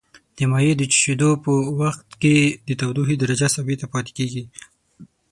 د 0.37 0.39
مایع 0.51 0.73
د 0.77 0.81
جوشیدو 0.91 1.29
په 1.43 1.51
وقت 1.81 2.09
کې 2.21 2.35
د 2.67 2.69
تودوخې 2.79 3.15
درجه 3.17 3.47
ثابته 3.55 3.85
پاتې 3.93 4.11
کیږي. 4.17 4.43